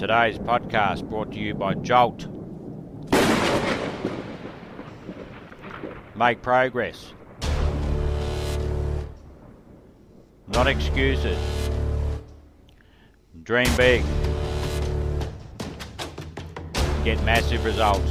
Today's 0.00 0.38
podcast 0.38 1.06
brought 1.10 1.30
to 1.32 1.38
you 1.38 1.52
by 1.52 1.74
Jolt. 1.74 2.26
Make 6.16 6.40
progress. 6.40 7.12
Not 10.48 10.68
excuses. 10.68 11.36
Dream 13.42 13.68
big. 13.76 14.02
Get 17.04 17.22
massive 17.24 17.62
results. 17.66 18.10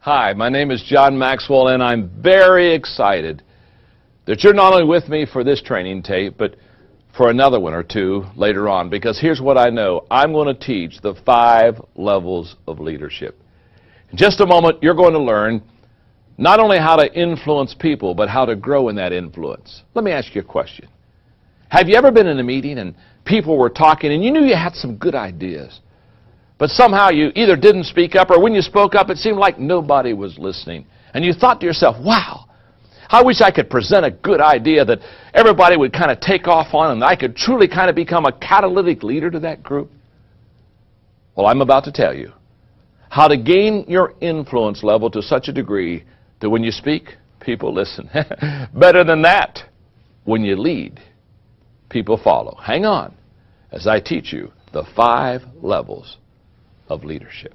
Hi, 0.00 0.32
my 0.32 0.48
name 0.48 0.72
is 0.72 0.82
John 0.82 1.16
Maxwell, 1.16 1.68
and 1.68 1.84
I'm 1.84 2.08
very 2.20 2.74
excited 2.74 3.44
that 4.26 4.42
you're 4.42 4.54
not 4.54 4.72
only 4.72 4.84
with 4.84 5.08
me 5.08 5.24
for 5.24 5.42
this 5.42 5.62
training 5.62 6.02
tape, 6.02 6.36
but 6.36 6.56
for 7.16 7.30
another 7.30 7.58
one 7.58 7.72
or 7.72 7.82
two 7.82 8.24
later 8.36 8.68
on, 8.68 8.90
because 8.90 9.18
here's 9.18 9.40
what 9.40 9.56
I 9.56 9.70
know. 9.70 10.06
I'm 10.10 10.32
going 10.32 10.54
to 10.54 10.66
teach 10.66 11.00
the 11.00 11.14
five 11.24 11.80
levels 11.94 12.56
of 12.66 12.78
leadership. 12.78 13.40
In 14.10 14.18
just 14.18 14.40
a 14.40 14.46
moment, 14.46 14.82
you're 14.82 14.94
going 14.94 15.14
to 15.14 15.22
learn 15.22 15.62
not 16.38 16.60
only 16.60 16.78
how 16.78 16.96
to 16.96 17.12
influence 17.14 17.74
people, 17.74 18.14
but 18.14 18.28
how 18.28 18.44
to 18.44 18.54
grow 18.54 18.88
in 18.88 18.96
that 18.96 19.12
influence. 19.12 19.82
Let 19.94 20.04
me 20.04 20.10
ask 20.10 20.34
you 20.34 20.42
a 20.42 20.44
question. 20.44 20.88
Have 21.68 21.88
you 21.88 21.96
ever 21.96 22.12
been 22.12 22.26
in 22.26 22.38
a 22.38 22.44
meeting 22.44 22.78
and 22.78 22.94
people 23.24 23.56
were 23.56 23.70
talking 23.70 24.12
and 24.12 24.22
you 24.22 24.30
knew 24.30 24.44
you 24.44 24.54
had 24.54 24.74
some 24.74 24.96
good 24.96 25.14
ideas? 25.14 25.80
But 26.58 26.70
somehow 26.70 27.10
you 27.10 27.32
either 27.34 27.56
didn't 27.56 27.84
speak 27.84 28.14
up 28.14 28.30
or 28.30 28.40
when 28.40 28.54
you 28.54 28.62
spoke 28.62 28.94
up, 28.94 29.10
it 29.10 29.18
seemed 29.18 29.38
like 29.38 29.58
nobody 29.58 30.12
was 30.12 30.38
listening. 30.38 30.86
And 31.14 31.24
you 31.24 31.32
thought 31.32 31.60
to 31.60 31.66
yourself, 31.66 31.96
wow, 32.02 32.45
I 33.08 33.22
wish 33.22 33.40
I 33.40 33.50
could 33.50 33.70
present 33.70 34.04
a 34.04 34.10
good 34.10 34.40
idea 34.40 34.84
that 34.84 35.00
everybody 35.32 35.76
would 35.76 35.92
kind 35.92 36.10
of 36.10 36.20
take 36.20 36.48
off 36.48 36.74
on 36.74 36.92
and 36.92 37.04
I 37.04 37.16
could 37.16 37.36
truly 37.36 37.68
kind 37.68 37.88
of 37.88 37.96
become 37.96 38.26
a 38.26 38.32
catalytic 38.32 39.02
leader 39.02 39.30
to 39.30 39.40
that 39.40 39.62
group. 39.62 39.90
Well, 41.36 41.46
I'm 41.46 41.60
about 41.60 41.84
to 41.84 41.92
tell 41.92 42.14
you 42.14 42.32
how 43.08 43.28
to 43.28 43.36
gain 43.36 43.84
your 43.88 44.14
influence 44.20 44.82
level 44.82 45.10
to 45.10 45.22
such 45.22 45.48
a 45.48 45.52
degree 45.52 46.04
that 46.40 46.50
when 46.50 46.64
you 46.64 46.72
speak, 46.72 47.16
people 47.40 47.72
listen. 47.72 48.10
Better 48.74 49.04
than 49.04 49.22
that, 49.22 49.62
when 50.24 50.42
you 50.42 50.56
lead, 50.56 51.00
people 51.88 52.20
follow. 52.22 52.56
Hang 52.56 52.84
on 52.84 53.14
as 53.72 53.86
I 53.86 54.00
teach 54.00 54.32
you 54.32 54.52
the 54.72 54.84
five 54.96 55.42
levels 55.62 56.16
of 56.88 57.04
leadership. 57.04 57.54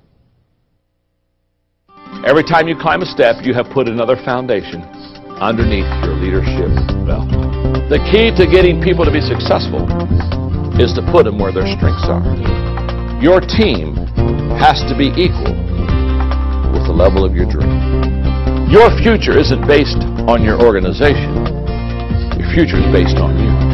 Every 2.26 2.44
time 2.44 2.68
you 2.68 2.76
climb 2.80 3.02
a 3.02 3.06
step, 3.06 3.38
you 3.44 3.54
have 3.54 3.68
put 3.74 3.88
another 3.88 4.16
foundation 4.16 5.11
underneath 5.42 5.90
your 6.06 6.14
leadership 6.22 6.70
belt. 7.02 7.26
The 7.90 7.98
key 8.14 8.30
to 8.38 8.46
getting 8.46 8.78
people 8.78 9.04
to 9.04 9.12
be 9.12 9.20
successful 9.20 9.90
is 10.78 10.94
to 10.94 11.02
put 11.10 11.26
them 11.26 11.42
where 11.42 11.52
their 11.52 11.66
strengths 11.66 12.06
are. 12.06 12.22
Your 13.18 13.42
team 13.42 13.98
has 14.62 14.86
to 14.86 14.94
be 14.94 15.10
equal 15.18 15.58
with 16.78 16.86
the 16.86 16.94
level 16.94 17.26
of 17.26 17.34
your 17.34 17.50
dream. 17.50 17.74
Your 18.70 18.94
future 19.02 19.38
isn't 19.38 19.66
based 19.66 20.06
on 20.30 20.46
your 20.46 20.62
organization. 20.62 21.34
Your 22.38 22.50
future 22.54 22.78
is 22.78 22.88
based 22.94 23.18
on 23.18 23.34
you. 23.34 23.71